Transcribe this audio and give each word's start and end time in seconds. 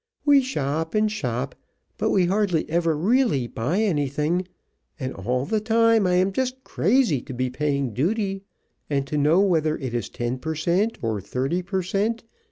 We 0.25 0.41
shop 0.41 0.95
and 0.95 1.11
shop, 1.11 1.53
but 1.99 2.09
we 2.09 2.25
hardly 2.25 2.67
ever 2.67 2.97
really 2.97 3.45
buy 3.45 3.83
anything, 3.83 4.47
and 4.99 5.13
all 5.13 5.45
the 5.45 5.59
time 5.59 6.07
I 6.07 6.15
am 6.15 6.31
just 6.31 6.63
crazy 6.63 7.21
to 7.21 7.35
be 7.35 7.51
paying 7.51 7.93
duty, 7.93 8.41
and 8.89 9.05
to 9.05 9.15
know 9.15 9.41
whether 9.41 9.77
it 9.77 9.93
is 9.93 10.09
ten 10.09 10.39
per 10.39 10.55
cent. 10.55 10.97
or 11.03 11.21
thirty 11.21 11.61
per 11.61 11.83
cent. 11.83 12.23